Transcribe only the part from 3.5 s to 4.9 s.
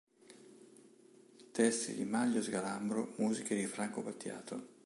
di Franco Battiato.